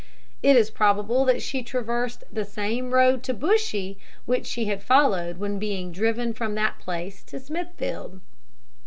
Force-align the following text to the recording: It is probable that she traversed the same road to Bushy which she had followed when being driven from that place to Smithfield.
It 0.41 0.55
is 0.55 0.71
probable 0.71 1.25
that 1.25 1.43
she 1.43 1.61
traversed 1.61 2.23
the 2.31 2.43
same 2.43 2.91
road 2.91 3.21
to 3.21 3.35
Bushy 3.35 3.99
which 4.25 4.47
she 4.47 4.65
had 4.65 4.81
followed 4.81 5.37
when 5.37 5.59
being 5.59 5.91
driven 5.91 6.33
from 6.33 6.55
that 6.55 6.79
place 6.79 7.21
to 7.25 7.39
Smithfield. 7.39 8.19